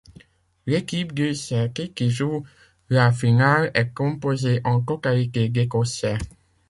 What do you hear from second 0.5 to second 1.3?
L’équipe